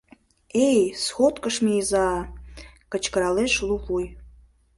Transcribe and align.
—Эй, 0.67 0.81
сходкыш 1.03 1.55
мийыза-а!— 1.65 2.19
кычкыралеш 2.91 3.53
лувуй. 3.67 4.05